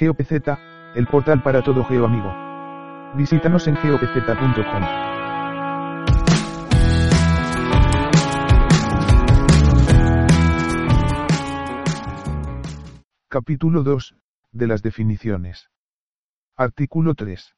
GeoPZ, 0.00 0.32
el 0.94 1.06
portal 1.08 1.42
para 1.42 1.62
todo 1.62 1.84
GeoAmigo. 1.84 2.34
Visítanos 3.18 3.68
en 3.68 3.76
geopz.com. 3.76 4.82
Capítulo 13.28 13.82
2, 13.82 14.16
de 14.52 14.66
las 14.66 14.82
definiciones. 14.82 15.68
Artículo 16.56 17.14
3. 17.14 17.54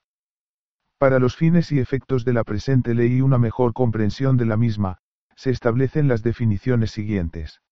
Para 0.99 1.21
los 1.21 1.37
fines 1.37 1.71
y 1.71 1.79
efectos 1.79 2.25
de 2.25 2.33
la 2.33 2.43
presente 2.43 2.93
ley 2.95 3.19
y 3.19 3.21
una 3.21 3.39
mejor 3.39 3.73
comprensión 3.73 4.37
de 4.37 4.47
la 4.47 4.57
misma, 4.57 4.99
se 5.37 5.51
establecen 5.51 6.09
las 6.09 6.25
definiciones 6.25 6.91
siguientes. 6.91 7.63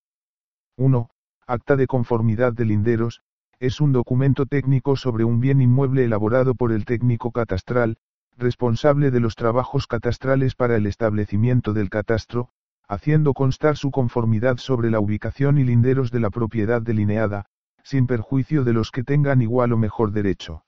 1. 0.76 1.10
Acta 1.48 1.74
de 1.74 1.88
conformidad 1.88 2.52
de 2.52 2.66
linderos, 2.66 3.24
es 3.60 3.82
un 3.82 3.92
documento 3.92 4.46
técnico 4.46 4.96
sobre 4.96 5.24
un 5.24 5.38
bien 5.38 5.60
inmueble 5.60 6.04
elaborado 6.04 6.54
por 6.54 6.72
el 6.72 6.86
técnico 6.86 7.30
catastral, 7.30 7.98
responsable 8.38 9.10
de 9.10 9.20
los 9.20 9.36
trabajos 9.36 9.86
catastrales 9.86 10.54
para 10.54 10.76
el 10.76 10.86
establecimiento 10.86 11.74
del 11.74 11.90
catastro, 11.90 12.48
haciendo 12.88 13.34
constar 13.34 13.76
su 13.76 13.90
conformidad 13.90 14.56
sobre 14.56 14.90
la 14.90 14.98
ubicación 14.98 15.58
y 15.58 15.64
linderos 15.64 16.10
de 16.10 16.20
la 16.20 16.30
propiedad 16.30 16.80
delineada, 16.80 17.44
sin 17.82 18.06
perjuicio 18.06 18.64
de 18.64 18.72
los 18.72 18.90
que 18.90 19.04
tengan 19.04 19.42
igual 19.42 19.74
o 19.74 19.76
mejor 19.76 20.12
derecho. 20.12 20.64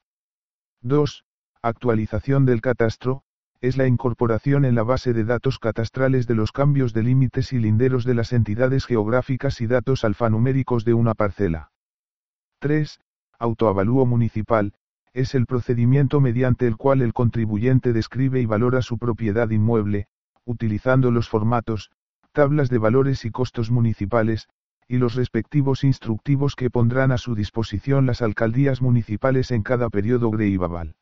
2. 0.82 1.24
Actualización 1.62 2.44
del 2.44 2.60
catastro, 2.60 3.22
es 3.62 3.78
la 3.78 3.86
incorporación 3.86 4.66
en 4.66 4.74
la 4.74 4.82
base 4.82 5.14
de 5.14 5.24
datos 5.24 5.58
catastrales 5.58 6.26
de 6.26 6.34
los 6.34 6.52
cambios 6.52 6.92
de 6.92 7.04
límites 7.04 7.54
y 7.54 7.58
linderos 7.58 8.04
de 8.04 8.14
las 8.14 8.34
entidades 8.34 8.84
geográficas 8.84 9.62
y 9.62 9.66
datos 9.66 10.04
alfanuméricos 10.04 10.84
de 10.84 10.92
una 10.92 11.14
parcela. 11.14 11.71
3. 12.62 13.00
Autoavalúo 13.40 14.06
municipal, 14.06 14.72
es 15.12 15.34
el 15.34 15.46
procedimiento 15.46 16.20
mediante 16.20 16.68
el 16.68 16.76
cual 16.76 17.02
el 17.02 17.12
contribuyente 17.12 17.92
describe 17.92 18.40
y 18.40 18.46
valora 18.46 18.82
su 18.82 18.98
propiedad 18.98 19.50
inmueble, 19.50 20.06
utilizando 20.44 21.10
los 21.10 21.28
formatos, 21.28 21.90
tablas 22.30 22.70
de 22.70 22.78
valores 22.78 23.24
y 23.24 23.32
costos 23.32 23.72
municipales, 23.72 24.48
y 24.86 24.98
los 24.98 25.16
respectivos 25.16 25.82
instructivos 25.82 26.54
que 26.54 26.70
pondrán 26.70 27.10
a 27.10 27.18
su 27.18 27.34
disposición 27.34 28.06
las 28.06 28.22
alcaldías 28.22 28.80
municipales 28.80 29.50
en 29.50 29.64
cada 29.64 29.90
periodo 29.90 30.30
greivaval. 30.30 30.94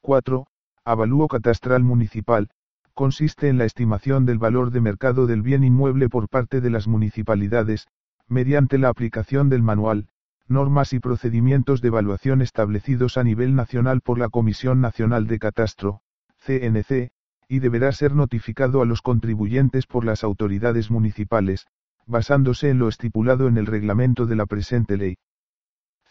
4. 0.00 0.44
Avalúo 0.84 1.28
catastral 1.28 1.84
municipal, 1.84 2.50
consiste 2.94 3.48
en 3.48 3.58
la 3.58 3.64
estimación 3.64 4.26
del 4.26 4.38
valor 4.38 4.72
de 4.72 4.80
mercado 4.80 5.28
del 5.28 5.42
bien 5.42 5.62
inmueble 5.62 6.08
por 6.08 6.28
parte 6.28 6.60
de 6.60 6.70
las 6.70 6.88
municipalidades, 6.88 7.86
mediante 8.26 8.76
la 8.76 8.88
aplicación 8.88 9.48
del 9.48 9.62
manual, 9.62 10.08
normas 10.46 10.92
y 10.92 11.00
procedimientos 11.00 11.80
de 11.80 11.88
evaluación 11.88 12.42
establecidos 12.42 13.16
a 13.16 13.24
nivel 13.24 13.54
nacional 13.54 14.00
por 14.00 14.18
la 14.18 14.28
Comisión 14.28 14.80
Nacional 14.80 15.26
de 15.26 15.38
Catastro, 15.38 16.02
CNC, 16.38 17.10
y 17.48 17.58
deberá 17.58 17.92
ser 17.92 18.14
notificado 18.14 18.82
a 18.82 18.84
los 18.84 19.02
contribuyentes 19.02 19.86
por 19.86 20.04
las 20.04 20.24
autoridades 20.24 20.90
municipales, 20.90 21.66
basándose 22.06 22.70
en 22.70 22.78
lo 22.78 22.88
estipulado 22.88 23.48
en 23.48 23.56
el 23.56 23.66
reglamento 23.66 24.26
de 24.26 24.36
la 24.36 24.46
presente 24.46 24.96
ley. 24.96 25.16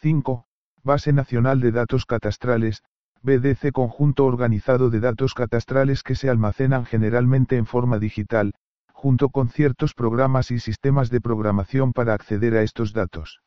5. 0.01 0.45
Base 0.83 1.13
Nacional 1.13 1.59
de 1.59 1.71
Datos 1.71 2.05
Catastrales, 2.05 2.83
BDC 3.21 3.71
conjunto 3.71 4.25
organizado 4.25 4.89
de 4.89 4.99
datos 4.99 5.33
catastrales 5.33 6.03
que 6.03 6.15
se 6.15 6.29
almacenan 6.29 6.85
generalmente 6.85 7.55
en 7.55 7.65
forma 7.65 7.97
digital, 7.97 8.53
junto 8.91 9.29
con 9.29 9.49
ciertos 9.49 9.93
programas 9.93 10.51
y 10.51 10.59
sistemas 10.59 11.09
de 11.09 11.21
programación 11.21 11.93
para 11.93 12.13
acceder 12.13 12.55
a 12.55 12.63
estos 12.63 12.91
datos. 12.91 13.41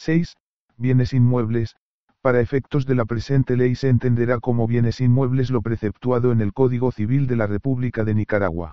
6. 0.00 0.34
Bienes 0.78 1.12
inmuebles, 1.12 1.76
para 2.22 2.40
efectos 2.40 2.86
de 2.86 2.94
la 2.94 3.04
presente 3.04 3.54
ley 3.54 3.74
se 3.74 3.90
entenderá 3.90 4.40
como 4.40 4.66
bienes 4.66 5.02
inmuebles 5.02 5.50
lo 5.50 5.60
preceptuado 5.60 6.32
en 6.32 6.40
el 6.40 6.54
Código 6.54 6.90
Civil 6.90 7.26
de 7.26 7.36
la 7.36 7.46
República 7.46 8.02
de 8.02 8.14
Nicaragua. 8.14 8.72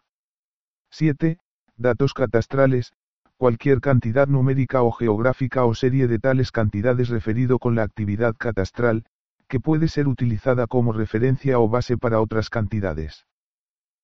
7. 0.90 1.38
Datos 1.76 2.14
catastrales, 2.14 2.94
cualquier 3.36 3.82
cantidad 3.82 4.30
numérica 4.30 4.84
o 4.84 4.92
geográfica 4.94 5.66
o 5.66 5.76
serie 5.76 6.08
de 6.08 6.18
tales 6.18 6.54
cantidades 6.54 7.10
referido 7.10 7.60
con 7.60 7.76
la 7.76 7.84
actividad 7.84 8.34
catastral, 8.38 9.04
que 9.50 9.60
puede 9.60 9.90
ser 9.90 10.08
utilizada 10.08 10.66
como 10.66 10.94
referencia 10.94 11.60
o 11.60 11.68
base 11.68 11.98
para 11.98 12.22
otras 12.22 12.50
cantidades. 12.50 13.26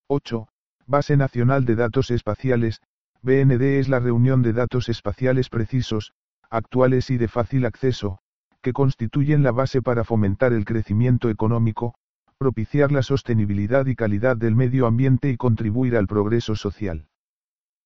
8. 0.08 0.50
Base 0.88 1.16
Nacional 1.16 1.64
de 1.64 1.76
Datos 1.76 2.12
Espaciales, 2.12 2.82
BND 3.22 3.80
es 3.80 3.88
la 3.88 4.02
reunión 4.02 4.42
de 4.42 4.52
datos 4.52 4.90
espaciales 4.90 5.48
precisos, 5.48 6.14
actuales 6.54 7.10
y 7.10 7.18
de 7.18 7.28
fácil 7.28 7.66
acceso, 7.66 8.20
que 8.62 8.74
constituyen 8.74 9.42
la 9.42 9.52
base 9.52 9.82
para 9.82 10.04
fomentar 10.04 10.54
el 10.54 10.66
crecimiento 10.66 11.32
económico, 11.32 11.96
propiciar 12.38 12.92
la 12.92 13.02
sostenibilidad 13.02 13.88
y 13.88 13.96
calidad 13.96 14.38
del 14.38 14.56
medio 14.56 14.86
ambiente 14.86 15.30
y 15.30 15.36
contribuir 15.36 15.98
al 15.98 16.06
progreso 16.06 16.56
social. 16.56 17.08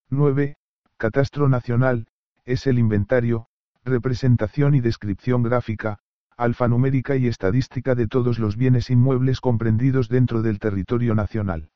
9. 0.09 0.57
Catastro 0.97 1.47
Nacional, 1.47 2.07
es 2.43 2.67
el 2.67 2.77
inventario, 2.77 3.47
representación 3.85 4.75
y 4.75 4.81
descripción 4.81 5.43
gráfica, 5.43 5.99
alfanumérica 6.35 7.15
y 7.15 7.27
estadística 7.27 7.95
de 7.95 8.07
todos 8.07 8.37
los 8.37 8.57
bienes 8.57 8.89
inmuebles 8.89 9.39
comprendidos 9.39 10.09
dentro 10.09 10.41
del 10.41 10.59
territorio 10.59 11.15
nacional. 11.15 11.69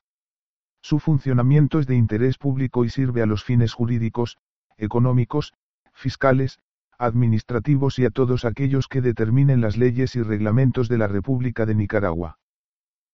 Su 0.81 0.99
funcionamiento 0.99 1.79
es 1.79 1.87
de 1.87 1.95
interés 1.95 2.37
público 2.37 2.83
y 2.83 2.89
sirve 2.89 3.21
a 3.21 3.27
los 3.27 3.45
fines 3.45 3.73
jurídicos, 3.73 4.39
económicos, 4.77 5.53
fiscales, 5.93 6.59
administrativos 7.01 7.99
y 7.99 8.05
a 8.05 8.11
todos 8.11 8.45
aquellos 8.45 8.87
que 8.87 9.01
determinen 9.01 9.61
las 9.61 9.77
leyes 9.77 10.15
y 10.15 10.21
reglamentos 10.21 10.87
de 10.87 10.97
la 10.97 11.07
República 11.07 11.65
de 11.65 11.75
Nicaragua. 11.75 12.37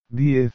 10. 0.09 0.53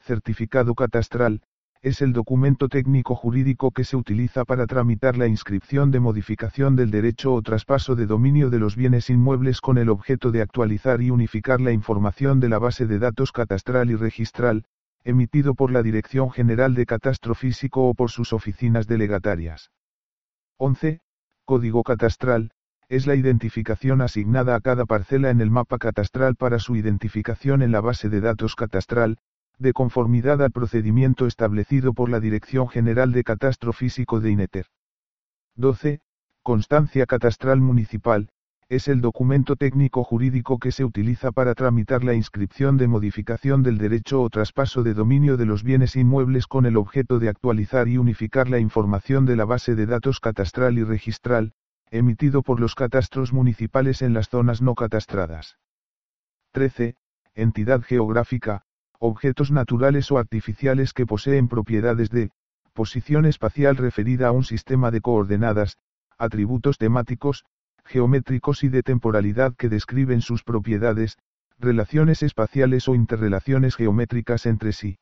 Certificado 0.00 0.74
catastral, 0.74 1.42
es 1.80 2.00
el 2.00 2.12
documento 2.12 2.68
técnico 2.68 3.16
jurídico 3.16 3.72
que 3.72 3.82
se 3.82 3.96
utiliza 3.96 4.44
para 4.44 4.66
tramitar 4.66 5.16
la 5.16 5.26
inscripción 5.26 5.90
de 5.90 5.98
modificación 5.98 6.76
del 6.76 6.92
derecho 6.92 7.34
o 7.34 7.42
traspaso 7.42 7.96
de 7.96 8.06
dominio 8.06 8.50
de 8.50 8.60
los 8.60 8.76
bienes 8.76 9.10
inmuebles 9.10 9.60
con 9.60 9.78
el 9.78 9.88
objeto 9.88 10.30
de 10.30 10.42
actualizar 10.42 11.02
y 11.02 11.10
unificar 11.10 11.60
la 11.60 11.72
información 11.72 12.38
de 12.38 12.48
la 12.48 12.60
base 12.60 12.86
de 12.86 13.00
datos 13.00 13.32
catastral 13.32 13.90
y 13.90 13.96
registral, 13.96 14.64
emitido 15.02 15.54
por 15.54 15.72
la 15.72 15.82
Dirección 15.82 16.30
General 16.30 16.74
de 16.74 16.86
Catastro 16.86 17.34
Físico 17.34 17.88
o 17.88 17.94
por 17.94 18.10
sus 18.10 18.32
oficinas 18.32 18.86
delegatarias. 18.86 19.72
11. 20.58 21.00
Código 21.44 21.82
catastral, 21.82 22.52
es 22.92 23.06
la 23.06 23.14
identificación 23.14 24.02
asignada 24.02 24.54
a 24.54 24.60
cada 24.60 24.84
parcela 24.84 25.30
en 25.30 25.40
el 25.40 25.50
mapa 25.50 25.78
catastral 25.78 26.36
para 26.36 26.58
su 26.58 26.76
identificación 26.76 27.62
en 27.62 27.72
la 27.72 27.80
base 27.80 28.10
de 28.10 28.20
datos 28.20 28.54
catastral, 28.54 29.16
de 29.58 29.72
conformidad 29.72 30.42
al 30.42 30.50
procedimiento 30.50 31.26
establecido 31.26 31.94
por 31.94 32.10
la 32.10 32.20
Dirección 32.20 32.68
General 32.68 33.10
de 33.12 33.24
Catastro 33.24 33.72
Físico 33.72 34.20
de 34.20 34.32
INETER. 34.32 34.66
12. 35.56 36.00
Constancia 36.42 37.06
catastral 37.06 37.62
municipal, 37.62 38.28
es 38.68 38.88
el 38.88 39.00
documento 39.00 39.56
técnico 39.56 40.04
jurídico 40.04 40.58
que 40.58 40.70
se 40.70 40.84
utiliza 40.84 41.32
para 41.32 41.54
tramitar 41.54 42.04
la 42.04 42.12
inscripción 42.12 42.76
de 42.76 42.88
modificación 42.88 43.62
del 43.62 43.78
derecho 43.78 44.20
o 44.20 44.28
traspaso 44.28 44.82
de 44.82 44.92
dominio 44.92 45.38
de 45.38 45.46
los 45.46 45.62
bienes 45.62 45.96
inmuebles 45.96 46.46
con 46.46 46.66
el 46.66 46.76
objeto 46.76 47.18
de 47.18 47.30
actualizar 47.30 47.88
y 47.88 47.96
unificar 47.96 48.50
la 48.50 48.58
información 48.58 49.24
de 49.24 49.36
la 49.36 49.46
base 49.46 49.74
de 49.76 49.86
datos 49.86 50.20
catastral 50.20 50.76
y 50.76 50.84
registral, 50.84 51.54
emitido 51.92 52.42
por 52.42 52.58
los 52.58 52.74
catastros 52.74 53.34
municipales 53.34 54.00
en 54.00 54.14
las 54.14 54.30
zonas 54.30 54.62
no 54.62 54.74
catastradas. 54.74 55.58
13. 56.52 56.96
Entidad 57.34 57.82
geográfica, 57.82 58.62
objetos 58.98 59.50
naturales 59.50 60.10
o 60.10 60.16
artificiales 60.16 60.94
que 60.94 61.04
poseen 61.04 61.48
propiedades 61.48 62.08
de, 62.08 62.30
posición 62.72 63.26
espacial 63.26 63.76
referida 63.76 64.28
a 64.28 64.32
un 64.32 64.42
sistema 64.42 64.90
de 64.90 65.02
coordenadas, 65.02 65.76
atributos 66.16 66.78
temáticos, 66.78 67.44
geométricos 67.84 68.64
y 68.64 68.70
de 68.70 68.82
temporalidad 68.82 69.54
que 69.54 69.68
describen 69.68 70.22
sus 70.22 70.44
propiedades, 70.44 71.18
relaciones 71.58 72.22
espaciales 72.22 72.88
o 72.88 72.94
interrelaciones 72.94 73.76
geométricas 73.76 74.46
entre 74.46 74.72
sí. 74.72 74.98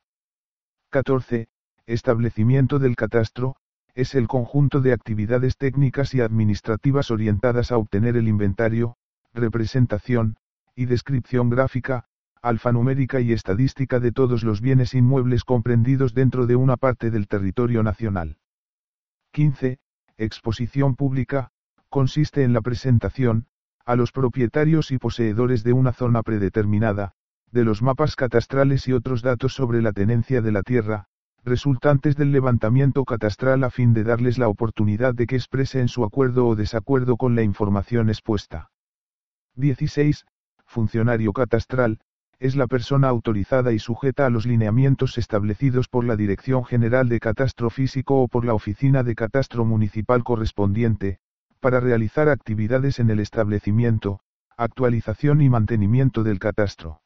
14. 0.89 1.47
Establecimiento 1.85 2.79
del 2.79 2.97
catastro, 2.97 3.55
es 3.93 4.15
el 4.15 4.27
conjunto 4.27 4.81
de 4.81 4.93
actividades 4.93 5.57
técnicas 5.57 6.13
y 6.13 6.21
administrativas 6.21 7.11
orientadas 7.11 7.71
a 7.71 7.77
obtener 7.77 8.17
el 8.17 8.27
inventario, 8.27 8.95
representación, 9.33 10.37
y 10.75 10.85
descripción 10.85 11.49
gráfica, 11.49 12.05
alfanumérica 12.41 13.19
y 13.19 13.33
estadística 13.33 13.99
de 13.99 14.11
todos 14.11 14.43
los 14.43 14.61
bienes 14.61 14.93
inmuebles 14.93 15.43
comprendidos 15.43 16.13
dentro 16.13 16.47
de 16.47 16.55
una 16.55 16.77
parte 16.77 17.11
del 17.11 17.27
territorio 17.27 17.83
nacional. 17.83 18.37
15. 19.31 19.79
Exposición 20.17 20.95
pública, 20.95 21.51
consiste 21.89 22.43
en 22.43 22.53
la 22.53 22.61
presentación, 22.61 23.47
a 23.85 23.95
los 23.95 24.11
propietarios 24.11 24.91
y 24.91 24.97
poseedores 24.97 25.63
de 25.63 25.73
una 25.73 25.93
zona 25.93 26.23
predeterminada, 26.23 27.13
de 27.51 27.65
los 27.65 27.81
mapas 27.81 28.15
catastrales 28.15 28.87
y 28.87 28.93
otros 28.93 29.21
datos 29.21 29.53
sobre 29.53 29.81
la 29.81 29.91
tenencia 29.91 30.41
de 30.41 30.51
la 30.51 30.63
tierra, 30.63 31.09
resultantes 31.43 32.15
del 32.15 32.31
levantamiento 32.31 33.03
catastral 33.03 33.63
a 33.63 33.69
fin 33.69 33.93
de 33.93 34.03
darles 34.03 34.37
la 34.37 34.47
oportunidad 34.47 35.15
de 35.15 35.27
que 35.27 35.35
expresen 35.35 35.87
su 35.87 36.03
acuerdo 36.03 36.47
o 36.47 36.55
desacuerdo 36.55 37.17
con 37.17 37.35
la 37.35 37.41
información 37.41 38.09
expuesta. 38.09 38.71
16. 39.55 40.25
Funcionario 40.65 41.33
catastral, 41.33 41.99
es 42.39 42.55
la 42.55 42.67
persona 42.67 43.07
autorizada 43.07 43.71
y 43.71 43.79
sujeta 43.79 44.25
a 44.25 44.29
los 44.29 44.45
lineamientos 44.45 45.17
establecidos 45.17 45.87
por 45.87 46.05
la 46.05 46.15
Dirección 46.15 46.63
General 46.65 47.07
de 47.09 47.19
Catastro 47.19 47.69
Físico 47.69 48.21
o 48.21 48.27
por 48.27 48.45
la 48.45 48.53
Oficina 48.53 49.03
de 49.03 49.15
Catastro 49.15 49.63
Municipal 49.65 50.23
correspondiente, 50.23 51.19
para 51.59 51.79
realizar 51.79 52.29
actividades 52.29 52.99
en 52.99 53.11
el 53.11 53.19
establecimiento, 53.19 54.21
actualización 54.57 55.41
y 55.41 55.49
mantenimiento 55.49 56.23
del 56.23 56.39
catastro. 56.39 57.01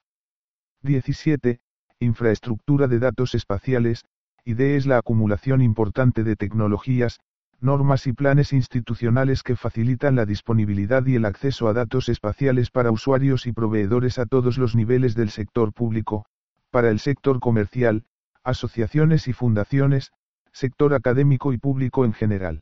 17. 0.81 1.59
Infraestructura 1.99 2.87
de 2.87 2.99
datos 2.99 3.35
espaciales, 3.35 4.05
IDE 4.47 4.75
es 4.75 4.85
la 4.85 4.99
acumulación 4.99 5.63
importante 5.63 6.23
de 6.23 6.35
tecnologías, 6.35 7.19
normas 7.59 8.05
y 8.05 8.13
planes 8.13 8.53
institucionales 8.53 9.41
que 9.41 9.55
facilitan 9.55 10.15
la 10.15 10.27
disponibilidad 10.27 11.03
y 11.07 11.15
el 11.15 11.25
acceso 11.25 11.67
a 11.67 11.73
datos 11.73 12.09
espaciales 12.09 12.69
para 12.69 12.91
usuarios 12.91 13.47
y 13.47 13.53
proveedores 13.53 14.19
a 14.19 14.27
todos 14.27 14.59
los 14.59 14.75
niveles 14.75 15.15
del 15.15 15.31
sector 15.31 15.73
público, 15.73 16.27
para 16.69 16.91
el 16.91 16.99
sector 16.99 17.39
comercial, 17.39 18.05
asociaciones 18.43 19.27
y 19.27 19.33
fundaciones, 19.33 20.11
sector 20.51 20.93
académico 20.93 21.51
y 21.51 21.57
público 21.57 22.05
en 22.05 22.13
general. 22.13 22.61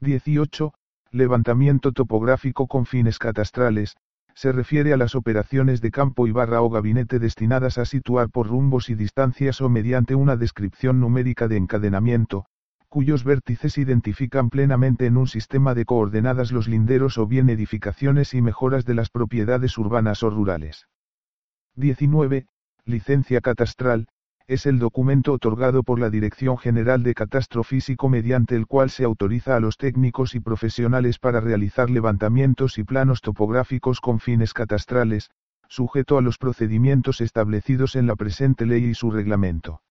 18. 0.00 0.74
Levantamiento 1.10 1.92
topográfico 1.92 2.66
con 2.66 2.84
fines 2.84 3.18
catastrales, 3.18 3.96
se 4.34 4.52
refiere 4.52 4.92
a 4.92 4.96
las 4.96 5.14
operaciones 5.14 5.80
de 5.80 5.90
campo 5.90 6.26
y 6.26 6.32
barra 6.32 6.62
o 6.62 6.70
gabinete 6.70 7.18
destinadas 7.18 7.78
a 7.78 7.84
situar 7.84 8.30
por 8.30 8.48
rumbos 8.48 8.90
y 8.90 8.94
distancias 8.94 9.60
o 9.60 9.68
mediante 9.68 10.14
una 10.14 10.36
descripción 10.36 11.00
numérica 11.00 11.48
de 11.48 11.56
encadenamiento, 11.56 12.46
cuyos 12.88 13.24
vértices 13.24 13.78
identifican 13.78 14.50
plenamente 14.50 15.06
en 15.06 15.16
un 15.16 15.26
sistema 15.26 15.74
de 15.74 15.84
coordenadas 15.84 16.52
los 16.52 16.68
linderos 16.68 17.16
o 17.18 17.26
bien 17.26 17.48
edificaciones 17.48 18.34
y 18.34 18.42
mejoras 18.42 18.84
de 18.84 18.94
las 18.94 19.08
propiedades 19.08 19.78
urbanas 19.78 20.22
o 20.22 20.30
rurales. 20.30 20.88
19. 21.74 22.46
Licencia 22.84 23.40
catastral, 23.40 24.08
es 24.46 24.66
el 24.66 24.78
documento 24.78 25.32
otorgado 25.32 25.82
por 25.82 25.98
la 25.98 26.10
Dirección 26.10 26.58
General 26.58 27.02
de 27.02 27.14
Catastro 27.14 27.62
Físico 27.62 28.08
mediante 28.08 28.56
el 28.56 28.66
cual 28.66 28.90
se 28.90 29.04
autoriza 29.04 29.56
a 29.56 29.60
los 29.60 29.76
técnicos 29.76 30.34
y 30.34 30.40
profesionales 30.40 31.18
para 31.18 31.40
realizar 31.40 31.90
levantamientos 31.90 32.78
y 32.78 32.84
planos 32.84 33.20
topográficos 33.20 34.00
con 34.00 34.20
fines 34.20 34.52
catastrales, 34.54 35.30
sujeto 35.68 36.18
a 36.18 36.22
los 36.22 36.38
procedimientos 36.38 37.20
establecidos 37.20 37.96
en 37.96 38.06
la 38.06 38.16
presente 38.16 38.66
ley 38.66 38.84
y 38.84 38.94
su 38.94 39.10
reglamento. 39.10 39.82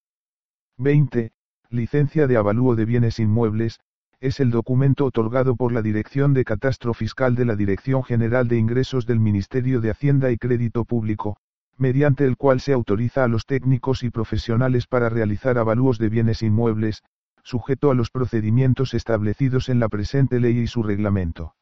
20. 0.78 1.32
Licencia 1.70 2.28
de 2.28 2.38
avalúo 2.38 2.76
de 2.76 2.86
bienes 2.86 3.20
inmuebles, 3.20 3.80
es 4.20 4.40
el 4.40 4.52
documento 4.52 5.06
otorgado 5.06 5.56
por 5.56 5.72
la 5.72 5.82
Dirección 5.82 6.34
de 6.34 6.44
Catastro 6.44 6.94
Fiscal 6.94 7.34
de 7.34 7.46
la 7.46 7.56
Dirección 7.56 8.04
General 8.04 8.48
de 8.48 8.58
Ingresos 8.58 9.08
del 9.08 9.20
Ministerio 9.20 9.82
de 9.82 9.90
Hacienda 9.90 10.32
y 10.32 10.38
Crédito 10.38 10.86
Público, 10.86 11.38
mediante 11.78 12.26
el 12.26 12.38
cual 12.38 12.60
se 12.60 12.74
autoriza 12.74 13.24
a 13.24 13.28
los 13.28 13.46
técnicos 13.46 14.04
y 14.04 14.10
profesionales 14.10 14.88
para 14.88 15.10
realizar 15.10 15.58
avalúos 15.58 15.98
de 15.98 16.10
bienes 16.10 16.44
inmuebles, 16.44 17.04
sujeto 17.44 17.92
a 17.92 17.96
los 17.96 18.10
procedimientos 18.10 18.94
establecidos 18.94 19.70
en 19.70 19.80
la 19.80 19.90
presente 19.90 20.40
ley 20.40 20.58
y 20.60 20.68
su 20.68 20.84
reglamento. 20.84 21.56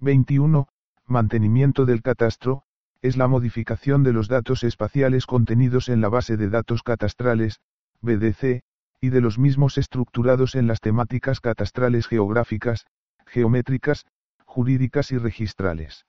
21. 0.00 0.68
Mantenimiento 1.06 1.86
del 1.86 2.02
catastro, 2.02 2.64
es 3.00 3.16
la 3.16 3.28
modificación 3.28 4.02
de 4.02 4.12
los 4.12 4.28
datos 4.28 4.64
espaciales 4.64 5.26
contenidos 5.26 5.88
en 5.88 6.00
la 6.00 6.08
base 6.08 6.36
de 6.36 6.50
datos 6.50 6.82
catastrales, 6.82 7.60
BDC, 8.00 8.62
y 9.00 9.10
de 9.10 9.20
los 9.20 9.38
mismos 9.38 9.78
estructurados 9.78 10.54
en 10.54 10.66
las 10.66 10.80
temáticas 10.80 11.40
catastrales 11.40 12.08
geográficas, 12.08 12.86
geométricas, 13.26 14.06
jurídicas 14.44 15.12
y 15.12 15.18
registrales. 15.18 16.06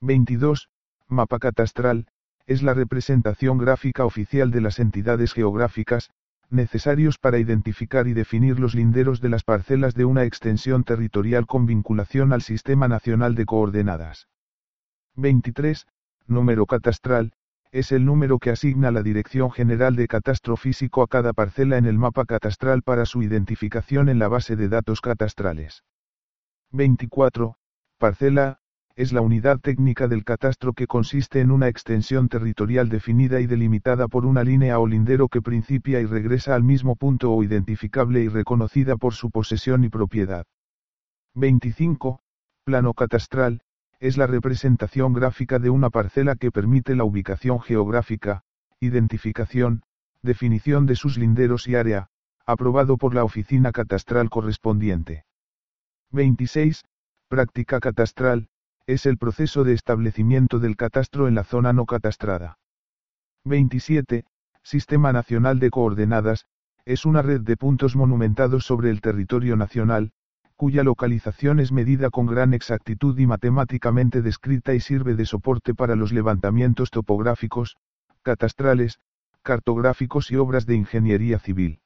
22. 0.00 0.68
Mapa 1.08 1.38
catastral, 1.38 2.06
es 2.46 2.62
la 2.62 2.74
representación 2.74 3.58
gráfica 3.58 4.04
oficial 4.04 4.50
de 4.50 4.60
las 4.60 4.78
entidades 4.78 5.32
geográficas, 5.32 6.10
necesarios 6.48 7.18
para 7.18 7.38
identificar 7.38 8.06
y 8.06 8.12
definir 8.12 8.60
los 8.60 8.74
linderos 8.74 9.20
de 9.20 9.28
las 9.28 9.42
parcelas 9.42 9.94
de 9.94 10.04
una 10.04 10.24
extensión 10.24 10.84
territorial 10.84 11.46
con 11.46 11.66
vinculación 11.66 12.32
al 12.32 12.42
Sistema 12.42 12.86
Nacional 12.86 13.34
de 13.34 13.46
Coordenadas. 13.46 14.28
23. 15.16 15.86
Número 16.28 16.66
catastral, 16.66 17.32
es 17.72 17.92
el 17.92 18.04
número 18.04 18.38
que 18.38 18.50
asigna 18.50 18.90
la 18.90 19.02
Dirección 19.02 19.50
General 19.50 19.96
de 19.96 20.06
Catastro 20.06 20.56
Físico 20.56 21.02
a 21.02 21.08
cada 21.08 21.32
parcela 21.32 21.78
en 21.78 21.86
el 21.86 21.98
mapa 21.98 22.24
catastral 22.24 22.82
para 22.82 23.06
su 23.06 23.22
identificación 23.22 24.08
en 24.08 24.18
la 24.18 24.28
base 24.28 24.56
de 24.56 24.68
datos 24.68 25.00
catastrales. 25.00 25.84
24. 26.70 27.56
Parcela, 27.98 28.60
es 28.96 29.12
la 29.12 29.20
unidad 29.20 29.60
técnica 29.60 30.08
del 30.08 30.24
catastro 30.24 30.72
que 30.72 30.86
consiste 30.86 31.40
en 31.40 31.50
una 31.50 31.68
extensión 31.68 32.30
territorial 32.30 32.88
definida 32.88 33.40
y 33.40 33.46
delimitada 33.46 34.08
por 34.08 34.24
una 34.24 34.42
línea 34.42 34.78
o 34.78 34.86
lindero 34.86 35.28
que 35.28 35.42
principia 35.42 36.00
y 36.00 36.06
regresa 36.06 36.54
al 36.54 36.64
mismo 36.64 36.96
punto 36.96 37.30
o 37.30 37.42
identificable 37.42 38.22
y 38.22 38.28
reconocida 38.28 38.96
por 38.96 39.12
su 39.12 39.30
posesión 39.30 39.84
y 39.84 39.90
propiedad. 39.90 40.46
25. 41.34 42.20
Plano 42.64 42.94
catastral, 42.94 43.60
es 44.00 44.16
la 44.16 44.26
representación 44.26 45.12
gráfica 45.12 45.58
de 45.58 45.68
una 45.68 45.90
parcela 45.90 46.34
que 46.34 46.50
permite 46.50 46.96
la 46.96 47.04
ubicación 47.04 47.60
geográfica, 47.60 48.44
identificación, 48.80 49.82
definición 50.22 50.86
de 50.86 50.96
sus 50.96 51.18
linderos 51.18 51.68
y 51.68 51.74
área, 51.74 52.08
aprobado 52.46 52.96
por 52.96 53.14
la 53.14 53.24
oficina 53.24 53.72
catastral 53.72 54.30
correspondiente. 54.30 55.26
26. 56.12 56.82
Práctica 57.28 57.80
catastral, 57.80 58.48
es 58.86 59.04
el 59.04 59.18
proceso 59.18 59.64
de 59.64 59.72
establecimiento 59.72 60.60
del 60.60 60.76
catastro 60.76 61.26
en 61.26 61.34
la 61.34 61.42
zona 61.42 61.72
no 61.72 61.86
catastrada. 61.86 62.58
27. 63.44 64.24
Sistema 64.62 65.12
Nacional 65.12 65.58
de 65.58 65.70
Coordenadas, 65.70 66.46
es 66.84 67.04
una 67.04 67.22
red 67.22 67.40
de 67.40 67.56
puntos 67.56 67.96
monumentados 67.96 68.64
sobre 68.64 68.90
el 68.90 69.00
territorio 69.00 69.56
nacional, 69.56 70.12
cuya 70.54 70.84
localización 70.84 71.58
es 71.58 71.72
medida 71.72 72.10
con 72.10 72.26
gran 72.26 72.54
exactitud 72.54 73.18
y 73.18 73.26
matemáticamente 73.26 74.22
descrita 74.22 74.72
y 74.72 74.80
sirve 74.80 75.14
de 75.14 75.26
soporte 75.26 75.74
para 75.74 75.96
los 75.96 76.12
levantamientos 76.12 76.90
topográficos, 76.90 77.76
catastrales, 78.22 79.00
cartográficos 79.42 80.30
y 80.30 80.36
obras 80.36 80.64
de 80.64 80.76
ingeniería 80.76 81.38
civil. 81.38 81.80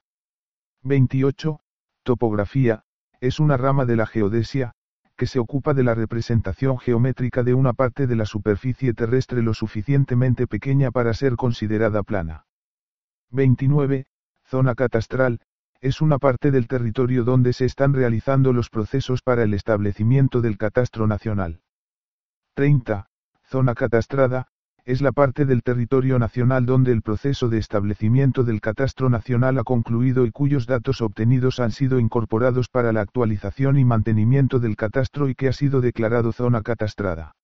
28. 0.83 1.61
Topografía, 2.03 2.85
es 3.21 3.41
una 3.41 3.57
rama 3.57 3.85
de 3.85 3.97
la 3.97 4.07
geodesia, 4.07 4.75
que 5.21 5.27
se 5.27 5.39
ocupa 5.39 5.75
de 5.75 5.83
la 5.83 5.95
representación 5.95 6.79
geométrica 6.79 7.43
de 7.43 7.53
una 7.53 7.75
parte 7.75 8.07
de 8.07 8.17
la 8.17 8.25
superficie 8.25 8.95
terrestre 8.95 9.43
lo 9.43 9.53
suficientemente 9.53 10.47
pequeña 10.47 10.91
para 10.93 11.13
ser 11.13 11.37
considerada 11.37 12.03
plana. 12.03 12.47
29. 13.29 14.07
Zona 14.47 14.75
catastral, 14.75 15.41
es 15.83 16.01
una 16.01 16.17
parte 16.17 16.51
del 16.51 16.67
territorio 16.69 17.23
donde 17.23 17.53
se 17.53 17.67
están 17.67 17.93
realizando 17.93 18.55
los 18.55 18.71
procesos 18.71 19.21
para 19.21 19.43
el 19.43 19.53
establecimiento 19.53 20.41
del 20.41 20.57
catastro 20.57 21.07
nacional. 21.07 21.61
30. 22.55 23.11
Zona 23.45 23.75
catastrada, 23.75 24.47
es 24.91 25.01
la 25.01 25.13
parte 25.13 25.47
del 25.47 25.63
territorio 25.63 26.19
nacional 26.19 26.67
donde 26.67 26.91
el 26.91 27.01
proceso 27.01 27.49
de 27.49 27.59
establecimiento 27.59 28.43
del 28.43 28.61
catastro 28.61 29.09
nacional 29.09 29.57
ha 29.61 29.63
concluido 29.63 30.27
y 30.27 30.33
cuyos 30.33 30.67
datos 30.67 31.01
obtenidos 31.01 31.61
han 31.61 31.71
sido 31.71 32.01
incorporados 32.01 32.69
para 32.69 32.93
la 32.93 33.01
actualización 33.01 33.79
y 33.79 33.85
mantenimiento 33.85 34.59
del 34.59 34.75
catastro 34.75 35.29
y 35.29 35.37
que 35.37 35.47
ha 35.47 35.53
sido 35.53 35.81
declarado 35.81 36.33
zona 36.33 36.63
catastrada. 36.63 37.37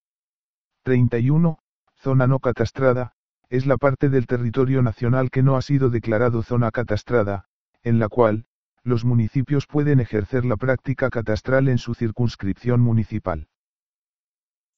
31. 0.82 1.60
Zona 1.94 2.26
no 2.26 2.40
catastrada, 2.40 3.12
es 3.48 3.64
la 3.64 3.76
parte 3.76 4.08
del 4.08 4.26
territorio 4.26 4.82
nacional 4.82 5.30
que 5.30 5.44
no 5.44 5.56
ha 5.56 5.62
sido 5.62 5.88
declarado 5.88 6.42
zona 6.42 6.72
catastrada, 6.72 7.46
en 7.84 8.00
la 8.00 8.08
cual, 8.08 8.46
los 8.82 9.04
municipios 9.04 9.68
pueden 9.68 10.00
ejercer 10.00 10.44
la 10.44 10.56
práctica 10.56 11.10
catastral 11.10 11.68
en 11.68 11.78
su 11.78 11.94
circunscripción 11.94 12.80
municipal. 12.80 13.46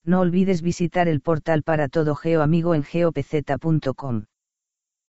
No 0.05 0.21
olvides 0.21 0.63
visitar 0.63 1.09
el 1.09 1.21
portal 1.21 1.63
para 1.63 1.89
todo 1.89 2.15
GeoAmigo 2.15 2.75
en 2.75 2.85
geopz.com. 2.85 4.25